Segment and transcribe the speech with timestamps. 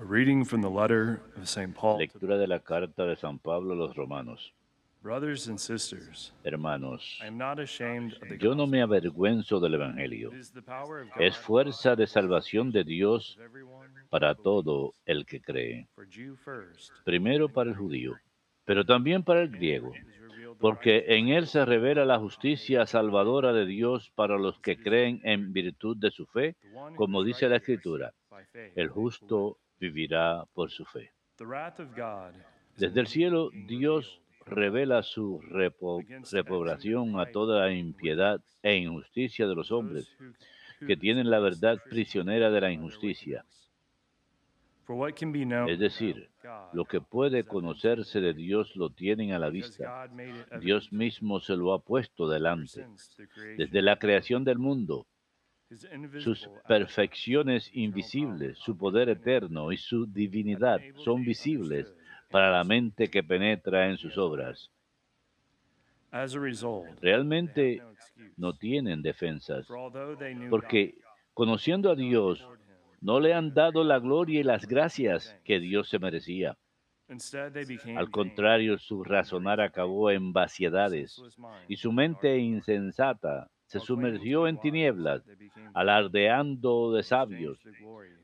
[0.00, 1.74] A reading from the letter of St.
[1.74, 1.98] Paul.
[1.98, 4.52] Lectura de la carta de San Pablo a los romanos.
[5.02, 9.74] Brothers and sisters, Hermanos, I am not ashamed of the yo no me avergüenzo del
[9.74, 10.30] Evangelio.
[11.18, 13.36] Es fuerza de salvación de Dios
[14.08, 15.88] para todo el que cree.
[17.04, 18.14] Primero para el judío,
[18.64, 19.92] pero también para el griego,
[20.60, 25.52] porque en él se revela la justicia salvadora de Dios para los que creen en
[25.52, 26.54] virtud de su fe,
[26.94, 28.12] como dice la Escritura,
[28.76, 31.12] el justo vivirá por su fe.
[32.76, 39.70] Desde el cielo, Dios revela su repo- reprobación a toda impiedad e injusticia de los
[39.70, 40.08] hombres,
[40.86, 43.44] que tienen la verdad prisionera de la injusticia.
[45.68, 46.30] Es decir,
[46.72, 50.06] lo que puede conocerse de Dios lo tienen a la vista.
[50.60, 52.86] Dios mismo se lo ha puesto delante.
[53.58, 55.06] Desde la creación del mundo,
[56.20, 61.92] sus perfecciones invisibles, su poder eterno y su divinidad son visibles
[62.30, 64.70] para la mente que penetra en sus obras.
[67.02, 67.82] Realmente
[68.36, 69.66] no tienen defensas,
[70.48, 70.94] porque
[71.34, 72.46] conociendo a Dios,
[73.00, 76.56] no le han dado la gloria y las gracias que Dios se merecía.
[77.96, 81.22] Al contrario, su razonar acabó en vaciedades
[81.68, 85.22] y su mente insensata se sumergió en tinieblas,
[85.74, 87.58] alardeando de sabios.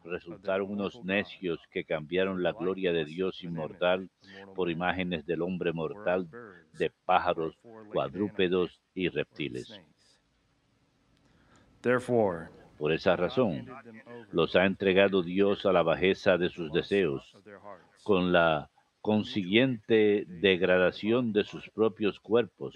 [0.03, 4.09] Resultaron unos necios que cambiaron la gloria de Dios inmortal
[4.55, 6.29] por imágenes del hombre mortal,
[6.79, 7.59] de pájaros,
[7.93, 9.81] cuadrúpedos y reptiles.
[11.83, 13.67] Therefore, Por esa razón,
[14.33, 17.37] los ha entregado Dios a la bajeza de sus deseos,
[18.03, 18.69] con la
[19.05, 22.75] consiguiente degradación de sus propios cuerpos,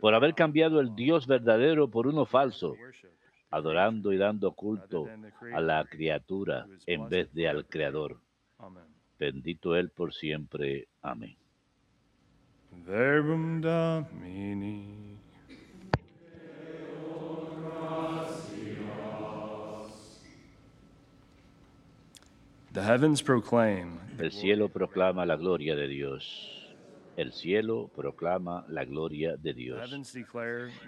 [0.00, 2.74] por haber cambiado el Dios verdadero por uno falso,
[3.48, 5.08] adorando y dando culto
[5.54, 8.18] a la criatura en vez de al Creador.
[9.16, 10.88] Bendito Él por siempre.
[11.00, 11.36] Amén.
[24.18, 26.74] El cielo proclama la gloria de Dios.
[27.16, 29.92] El cielo proclama la gloria de Dios.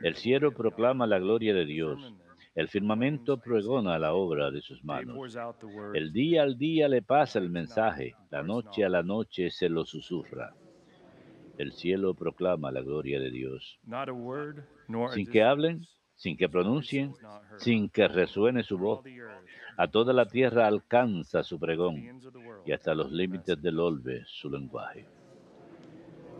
[0.02, 2.12] El cielo proclama la gloria de Dios.
[2.56, 5.16] El firmamento pregona la obra de sus manos.
[5.94, 9.84] El día al día le pasa el mensaje, la noche a la noche se lo
[9.84, 10.54] susurra.
[11.56, 13.78] El cielo proclama la gloria de Dios.
[13.84, 17.12] Not a word, nor a Sin que hablen, sin que pronuncien,
[17.58, 19.04] sin que resuene su voz,
[19.76, 22.02] a toda la tierra alcanza su pregón
[22.64, 25.06] y hasta los límites del orbe su lenguaje.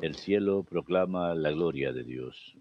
[0.01, 2.57] El cielo proclama la gloria de Dios.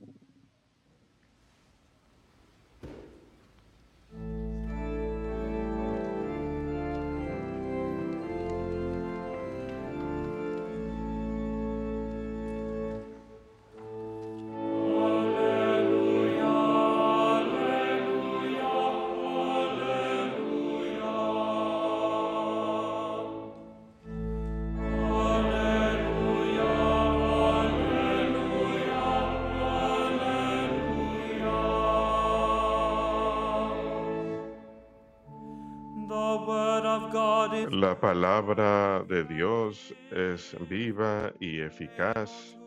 [37.76, 42.58] La palabra de Dios es viva y eficaz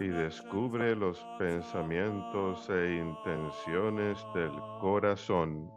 [0.00, 5.70] y descubre los pensamientos e intenciones del corazón.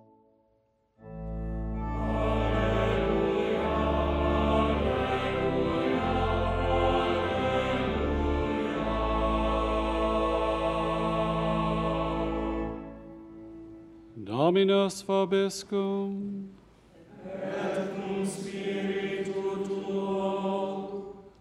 [14.16, 16.50] Dominus vobiscum.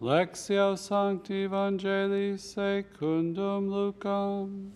[0.01, 4.71] Lectio Sancti Evangelii secundum Lucam.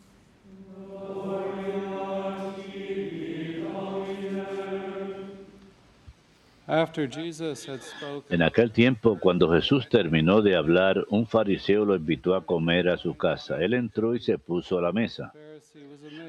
[6.67, 11.95] After Jesus had spoken, En aquel tiempo, cuando Jesús terminó de hablar, un fariseo lo
[11.95, 13.61] invitó a comer a su casa.
[13.61, 15.31] Él entró y se puso a la mesa.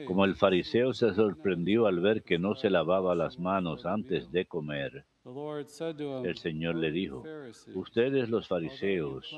[0.07, 4.45] Como el fariseo se sorprendió al ver que no se lavaba las manos antes de
[4.45, 5.05] comer,
[6.25, 7.25] El Señor le dijo,
[7.75, 9.37] ustedes los fariseos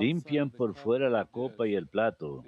[0.00, 2.44] limpian por fuera la copa y el plato,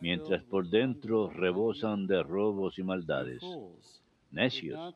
[0.00, 3.42] mientras por dentro rebosan de robos y maldades.
[4.30, 4.94] Necios,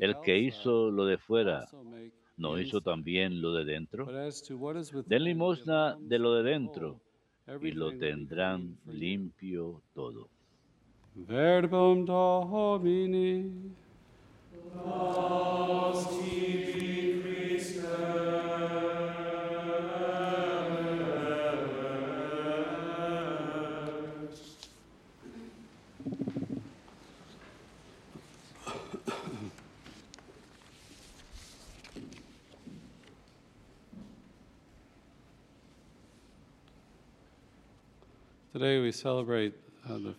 [0.00, 1.68] el que hizo lo de fuera,
[2.38, 4.06] ¿no hizo también lo de dentro?
[4.06, 7.00] Den limosna de lo de dentro,
[7.60, 10.28] y lo tendrán limpio todo.
[11.14, 13.74] Verbum Domini.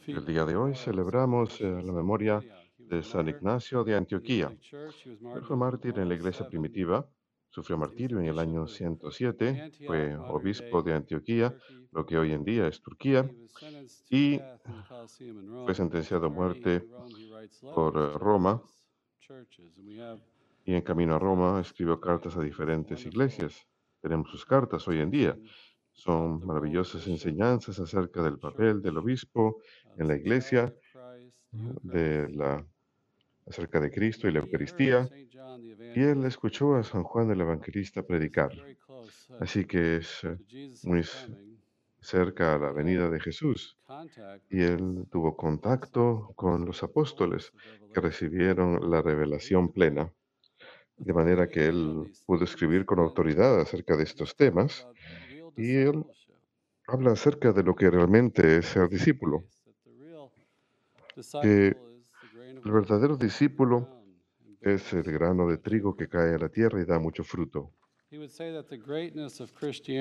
[0.06, 2.42] El día de hoy celebramos eh, la memoria
[2.78, 4.52] de San Ignacio de Antioquía.
[4.74, 7.08] Él fue mártir en la iglesia primitiva,
[7.50, 11.56] sufrió martirio en el año 107, fue obispo de Antioquía,
[11.94, 13.32] lo que hoy en día es Turquía,
[14.10, 14.42] y
[15.64, 16.86] fue sentenciado a muerte
[17.74, 18.62] por eh, Roma
[20.66, 23.66] y en camino a Roma escribió cartas a diferentes iglesias.
[24.02, 25.38] Tenemos sus cartas hoy en día.
[25.94, 29.62] Son maravillosas enseñanzas acerca del papel del obispo
[29.98, 30.74] en la iglesia,
[31.52, 32.66] de la,
[33.48, 35.10] acerca de Cristo y la Eucaristía.
[35.96, 38.52] Y él escuchó a San Juan el Evangelista predicar.
[39.40, 40.38] Así que es eh,
[40.84, 41.04] muy
[42.02, 43.78] cerca a la venida de Jesús.
[44.50, 47.52] Y él tuvo contacto con los apóstoles
[47.94, 50.12] que recibieron la revelación plena.
[50.98, 54.88] De manera que él pudo escribir con autoridad acerca de estos temas.
[55.58, 56.06] Y él
[56.88, 59.44] habla acerca de lo que realmente es ser discípulo.
[61.42, 61.76] Que
[62.66, 63.88] el verdadero discípulo
[64.62, 67.72] es el grano de trigo que cae a la tierra y da mucho fruto.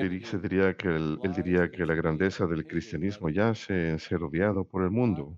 [0.03, 4.21] Diri- Se diría que él, él diría que la grandeza del cristianismo yace en ser
[4.23, 5.37] odiado por el mundo,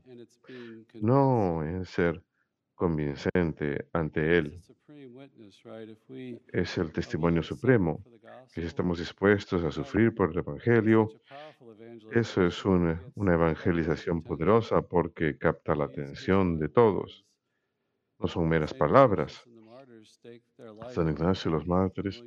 [1.01, 2.21] no en ser
[2.75, 4.61] convincente ante él.
[6.51, 8.03] Es el testimonio supremo,
[8.53, 11.09] que si estamos dispuestos a sufrir por el Evangelio,
[12.11, 17.25] eso es una, una evangelización poderosa porque capta la atención de todos.
[18.19, 19.43] No son meras palabras.
[20.89, 22.23] San Ignacio y los mártires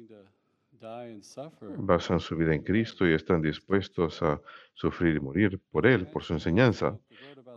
[1.78, 4.40] basan su vida en Cristo y están dispuestos a
[4.74, 6.98] sufrir y morir por Él, por su enseñanza.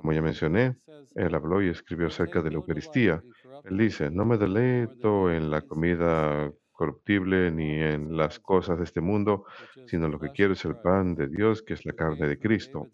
[0.02, 0.78] Como ya mencioné,
[1.14, 3.24] Él habló y escribió acerca de la Eucaristía.
[3.66, 9.00] Él dice, no me deleito en la comida corruptible ni en las cosas de este
[9.00, 9.46] mundo,
[9.86, 12.88] sino lo que quiero es el pan de Dios, que es la carne de Cristo,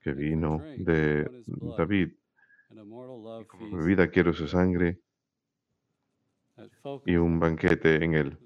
[0.00, 1.28] que vino de
[1.76, 2.14] David.
[3.46, 5.00] Como bebida quiero su sangre
[7.04, 8.38] y un banquete en él.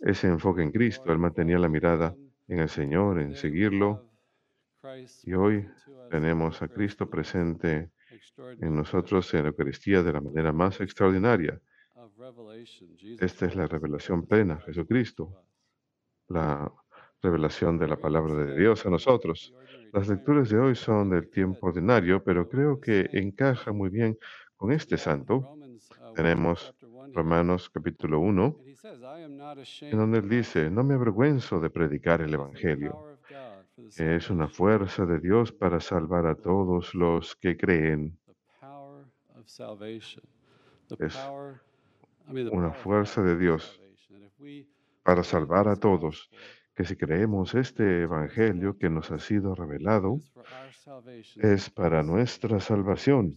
[0.00, 2.16] Ese enfoque en Cristo, él mantenía la mirada
[2.48, 4.11] en el Señor, en seguirlo.
[5.24, 5.68] Y hoy
[6.10, 7.92] tenemos a Cristo presente
[8.60, 11.60] en nosotros en la Eucaristía de la manera más extraordinaria.
[13.20, 15.44] Esta es la revelación plena, Jesucristo,
[16.28, 16.72] la
[17.22, 19.54] revelación de la palabra de Dios a nosotros.
[19.92, 24.18] Las lecturas de hoy son del tiempo ordinario, pero creo que encaja muy bien
[24.56, 25.56] con este santo.
[26.16, 26.74] Tenemos
[27.12, 28.58] Romanos capítulo 1,
[29.82, 33.11] en donde él dice, no me avergüenzo de predicar el Evangelio,
[33.96, 38.18] que es una fuerza de Dios para salvar a todos los que creen.
[40.98, 41.18] Es
[42.50, 43.80] una fuerza de Dios
[45.02, 46.30] para salvar a todos,
[46.74, 50.18] que si creemos este Evangelio que nos ha sido revelado,
[51.36, 53.36] es para nuestra salvación.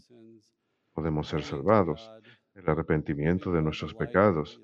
[0.93, 2.09] Podemos ser salvados,
[2.53, 4.61] el arrepentimiento de nuestros pecados,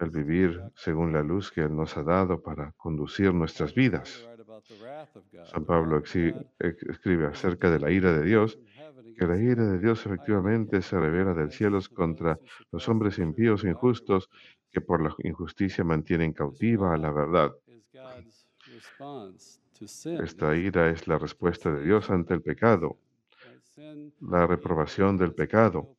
[0.00, 4.29] el vivir según la luz que Él nos ha dado para conducir nuestras vidas.
[5.44, 6.14] San Pablo ex-
[6.58, 8.58] escribe acerca de la ira de Dios,
[9.16, 12.38] que la ira de Dios efectivamente se revela del cielo contra
[12.70, 14.30] los hombres impíos e injustos
[14.70, 17.52] que por la injusticia mantienen cautiva a la verdad.
[20.22, 22.98] Esta ira es la respuesta de Dios ante el pecado,
[24.20, 25.96] la reprobación del pecado.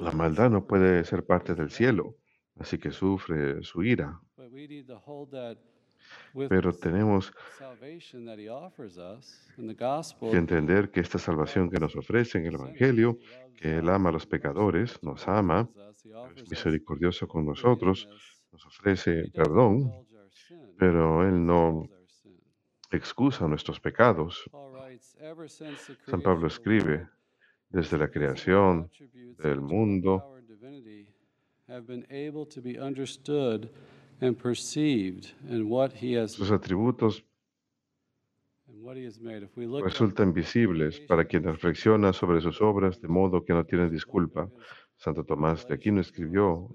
[0.00, 2.16] La maldad no puede ser parte del cielo,
[2.56, 4.20] así que sufre su ira.
[6.48, 7.32] Pero tenemos
[10.20, 13.18] que entender que esta salvación que nos ofrece en el Evangelio,
[13.56, 15.68] que Él ama a los pecadores, nos ama,
[16.36, 18.08] es misericordioso con nosotros,
[18.50, 19.92] nos ofrece perdón,
[20.78, 21.88] pero Él no
[22.90, 24.50] excusa nuestros pecados.
[26.06, 27.08] San Pablo escribe,
[27.68, 28.90] desde la creación
[29.38, 30.36] del mundo,
[36.28, 37.24] sus atributos
[39.82, 44.48] resultan visibles para quien reflexiona sobre sus obras de modo que no tienen disculpa.
[44.96, 46.68] Santo Tomás de Aquino escribió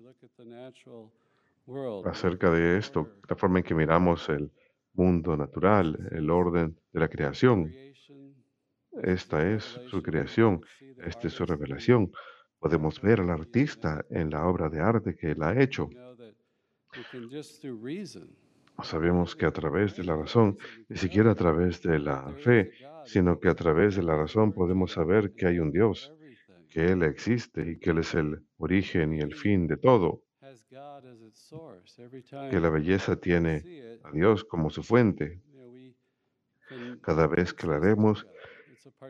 [2.05, 4.51] acerca de esto, la forma en que miramos el
[4.93, 7.71] mundo natural, el orden de la creación.
[9.03, 10.61] Esta es su creación,
[11.05, 12.11] esta es su revelación.
[12.59, 15.89] Podemos ver al artista en la obra de arte que él ha hecho.
[18.83, 22.71] Sabemos que a través de la razón, ni siquiera a través de la fe,
[23.05, 26.13] sino que a través de la razón podemos saber que hay un Dios,
[26.69, 30.23] que Él existe y que Él es el origen y el fin de todo,
[32.49, 35.41] que la belleza tiene a Dios como su fuente.
[37.01, 38.27] Cada vez que la leemos,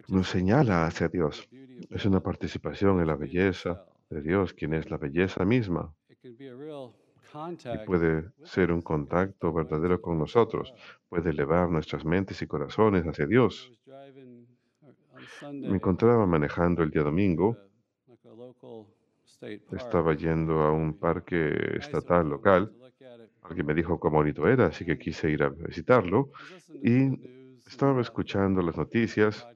[0.08, 1.48] nos señala hacia Dios.
[1.90, 5.94] Es una participación en la belleza de Dios, quien es la belleza misma.
[7.74, 10.74] Y puede ser un contacto verdadero con nosotros.
[11.10, 13.72] Puede elevar nuestras mentes y corazones hacia Dios.
[15.52, 17.58] Me encontraba manejando el día domingo.
[19.72, 22.72] Estaba yendo a un parque estatal local.
[23.44, 26.32] Alguien me dijo cómo bonito era, así que quise ir a visitarlo.
[26.84, 29.48] Y estaba escuchando las noticias,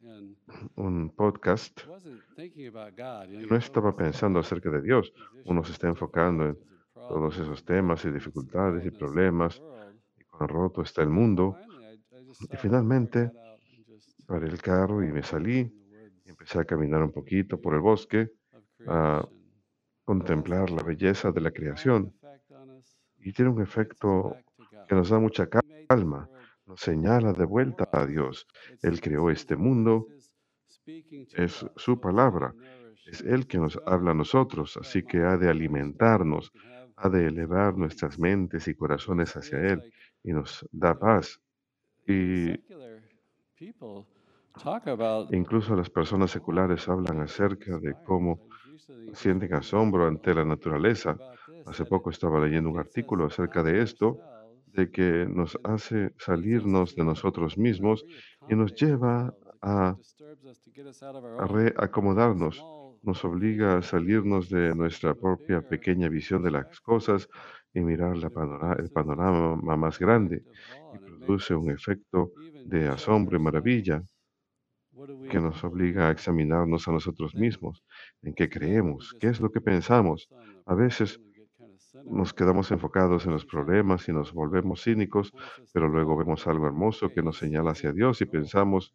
[0.76, 1.80] un podcast.
[2.36, 2.70] y
[3.46, 5.12] No estaba pensando acerca de Dios.
[5.44, 6.58] Uno se está enfocando en
[7.08, 9.62] todos esos temas y dificultades y problemas,
[10.16, 11.56] y cuán roto está el mundo.
[12.52, 13.32] Y finalmente
[14.26, 15.72] paré el carro y me salí
[16.24, 18.30] y empecé a caminar un poquito por el bosque
[18.86, 19.26] a
[20.04, 22.14] contemplar la belleza de la creación.
[23.18, 24.36] Y tiene un efecto
[24.86, 26.28] que nos da mucha calma,
[26.66, 28.46] nos señala de vuelta a Dios.
[28.82, 30.06] Él creó este mundo,
[30.86, 32.54] es su palabra,
[33.06, 36.52] es Él que nos habla a nosotros, así que ha de alimentarnos,
[37.00, 39.92] ha de elevar nuestras mentes y corazones hacia Él
[40.24, 41.40] y nos da paz.
[42.06, 42.52] Y
[45.30, 48.48] incluso las personas seculares hablan acerca de cómo
[49.12, 51.16] sienten asombro ante la naturaleza.
[51.66, 54.18] Hace poco estaba leyendo un artículo acerca de esto,
[54.72, 58.04] de que nos hace salirnos de nosotros mismos
[58.48, 59.96] y nos lleva a,
[61.38, 62.64] a reacomodarnos
[63.02, 67.28] nos obliga a salirnos de nuestra propia pequeña visión de las cosas
[67.74, 68.30] y mirar la
[68.78, 70.44] el panorama más grande
[70.92, 72.32] y produce un efecto
[72.64, 74.02] de asombro y maravilla
[75.30, 77.84] que nos obliga a examinarnos a nosotros mismos,
[78.22, 80.28] en qué creemos, qué es lo que pensamos.
[80.66, 81.20] A veces
[82.04, 85.32] nos quedamos enfocados en los problemas y nos volvemos cínicos,
[85.72, 88.94] pero luego vemos algo hermoso que nos señala hacia Dios y pensamos,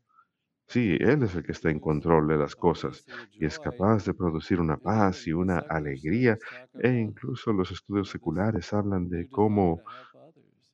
[0.68, 4.14] Sí, Él es el que está en control de las cosas y es capaz de
[4.14, 6.38] producir una paz y una alegría.
[6.80, 9.82] E incluso los estudios seculares hablan de cómo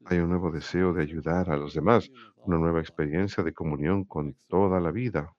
[0.06, 2.10] hay un nuevo deseo de ayudar a los demás,
[2.46, 5.36] una nueva experiencia de comunión con toda la vida.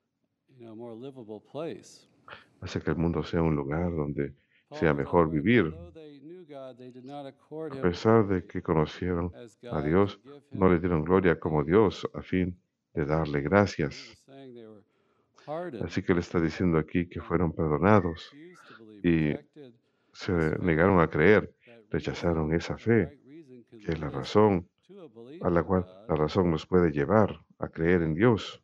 [2.61, 4.35] Hace que el mundo sea un lugar donde
[4.73, 5.75] sea mejor vivir.
[6.53, 9.33] A pesar de que conocieron
[9.71, 12.61] a Dios, no le dieron gloria como Dios a fin
[13.01, 13.95] de darle gracias.
[15.83, 18.31] Así que le está diciendo aquí que fueron perdonados
[19.03, 19.35] y
[20.13, 21.53] se negaron a creer,
[21.91, 23.19] rechazaron esa fe,
[23.85, 24.69] que es la razón
[25.41, 28.63] a la cual la razón nos puede llevar a creer en Dios.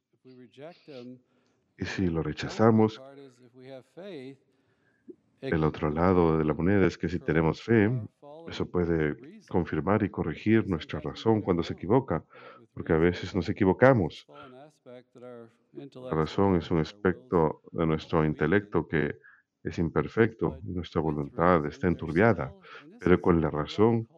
[1.79, 3.01] Y si lo rechazamos,
[5.41, 7.91] el otro lado de la moneda es que si tenemos fe,
[8.49, 9.17] eso puede
[9.49, 12.25] confirmar y corregir nuestra razón cuando se equivoca,
[12.75, 14.27] porque a veces nos equivocamos.
[15.95, 19.17] La razón es un aspecto de nuestro intelecto que
[19.63, 22.55] es imperfecto, nuestra voluntad está enturbiada,
[23.01, 24.09] pero con la razón,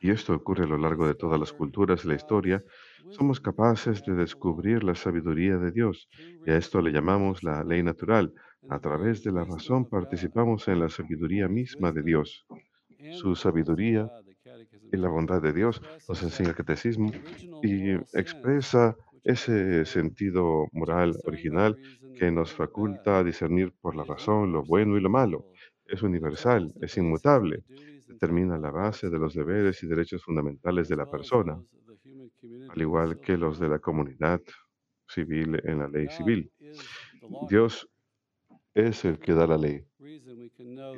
[0.00, 2.62] y esto ocurre a lo largo de todas las culturas de la historia,
[3.10, 6.08] somos capaces de descubrir la sabiduría de Dios,
[6.44, 8.32] y a esto le llamamos la ley natural.
[8.68, 12.46] A través de la razón participamos en la sabiduría misma de Dios.
[13.12, 14.10] Su sabiduría
[14.92, 17.10] y la bondad de Dios nos enseña el catecismo
[17.62, 21.76] y expresa ese sentido moral original
[22.14, 25.46] que nos faculta discernir por la razón lo bueno y lo malo.
[25.84, 27.62] Es universal, es inmutable,
[28.06, 31.60] determina la base de los deberes y derechos fundamentales de la persona,
[32.68, 34.40] al igual que los de la comunidad
[35.06, 36.50] civil en la ley civil.
[37.48, 37.88] Dios
[38.74, 39.84] es el que da la ley.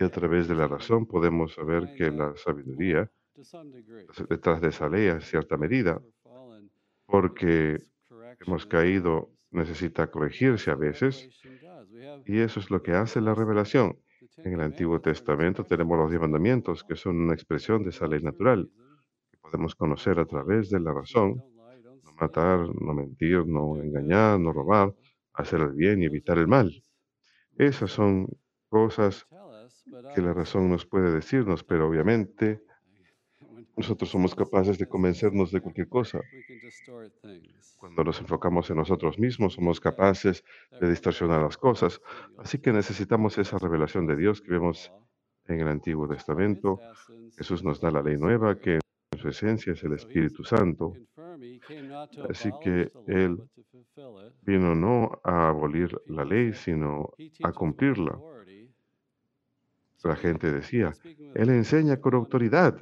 [0.00, 3.10] Y a través de la razón podemos saber que la sabiduría
[4.28, 6.02] detrás de esa ley a cierta medida,
[7.06, 7.82] porque
[8.40, 11.30] hemos caído, necesita corregirse a veces,
[12.24, 13.98] y eso es lo que hace la revelación.
[14.44, 18.22] En el Antiguo Testamento tenemos los diez mandamientos, que son una expresión de esa ley
[18.22, 18.70] natural,
[19.30, 21.44] que podemos conocer a través de la razón,
[22.04, 24.94] no matar, no mentir, no engañar, no robar,
[25.34, 26.70] hacer el bien y evitar el mal.
[27.60, 28.26] Esas son
[28.70, 29.26] cosas
[30.14, 32.64] que la razón nos puede decirnos, pero obviamente
[33.76, 36.20] nosotros somos capaces de convencernos de cualquier cosa.
[37.76, 40.42] Cuando nos enfocamos en nosotros mismos, somos capaces
[40.80, 42.00] de distorsionar las cosas.
[42.38, 44.90] Así que necesitamos esa revelación de Dios que vemos
[45.44, 46.80] en el Antiguo Testamento.
[47.36, 50.94] Jesús nos da la ley nueva, que en su esencia es el Espíritu Santo.
[52.28, 53.42] Así que Él
[54.42, 57.12] vino no a abolir la ley, sino
[57.42, 58.18] a cumplirla.
[60.02, 60.92] La gente decía,
[61.34, 62.78] Él enseña con autoridad.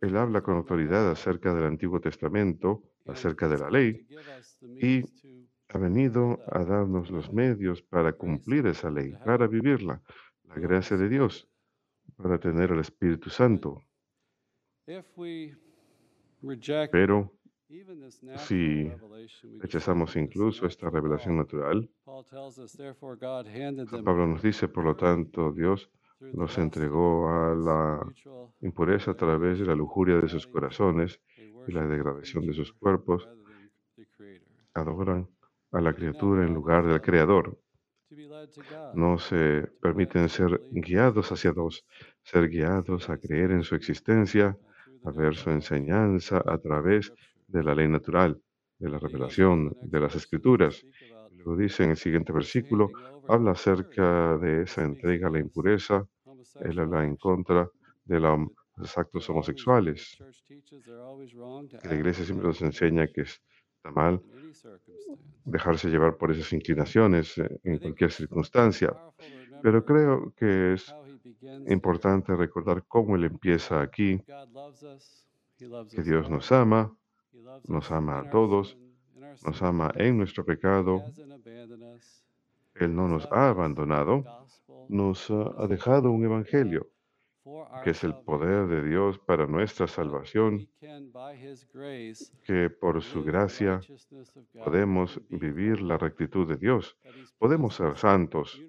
[0.00, 4.06] Él habla con autoridad acerca del Antiguo Testamento, acerca de la ley,
[4.80, 5.02] y
[5.70, 10.00] ha venido a darnos los medios para cumplir esa ley, para vivirla,
[10.44, 11.48] la gracia de Dios,
[12.16, 13.82] para tener el Espíritu Santo.
[16.92, 17.32] Pero
[18.38, 18.90] si
[19.58, 21.88] rechazamos incluso esta revelación natural,
[23.90, 28.12] San Pablo nos dice, por lo tanto, Dios nos entregó a la
[28.60, 31.20] impureza a través de la lujuria de sus corazones
[31.66, 33.28] y la degradación de sus cuerpos.
[34.72, 35.28] Adoran
[35.72, 37.58] a la criatura en lugar del Creador.
[38.94, 41.84] No se permiten ser guiados hacia Dios,
[42.22, 44.56] ser guiados a creer en su existencia,
[45.04, 48.40] a ver su enseñanza a través de la ley natural,
[48.78, 50.84] de la revelación, de las escrituras.
[51.32, 52.90] Luego dice en el siguiente versículo,
[53.28, 56.06] habla acerca de esa entrega a la impureza,
[56.60, 57.68] él habla en contra
[58.04, 60.18] de los actos homosexuales.
[61.84, 64.20] La iglesia siempre nos enseña que está mal
[65.44, 68.94] dejarse llevar por esas inclinaciones eh, en cualquier circunstancia.
[69.62, 70.94] Pero creo que es
[71.68, 74.20] importante recordar cómo Él empieza aquí,
[75.56, 76.94] que Dios nos ama,
[77.66, 78.76] nos ama a todos,
[79.44, 81.02] nos ama en nuestro pecado,
[82.74, 84.24] Él no nos ha abandonado,
[84.88, 86.88] nos ha dejado un evangelio
[87.82, 90.68] que es el poder de Dios para nuestra salvación,
[92.44, 93.80] que por su gracia
[94.64, 96.96] podemos vivir la rectitud de Dios,
[97.38, 98.60] podemos ser santos.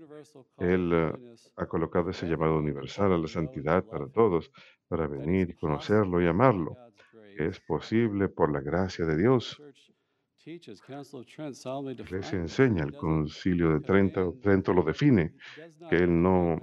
[0.57, 1.13] Él eh,
[1.55, 4.51] ha colocado ese llamado universal a la santidad para todos,
[4.87, 6.75] para venir, conocerlo y amarlo.
[7.39, 9.61] Es posible por la gracia de Dios.
[10.45, 15.35] Iglesia enseña, el concilio de Trento, Trento lo define,
[15.89, 16.59] que Él no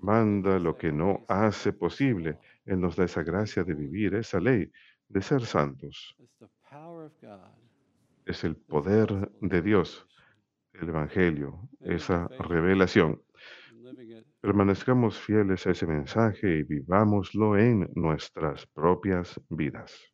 [0.00, 2.38] manda lo que no hace posible.
[2.64, 4.68] Él nos da esa gracia de vivir esa ley,
[5.08, 6.16] de ser santos.
[8.26, 10.08] Es el poder de Dios,
[10.72, 13.22] el Evangelio, esa revelación.
[14.40, 20.09] Permanezcamos fieles a ese mensaje y vivámoslo en nuestras propias vidas.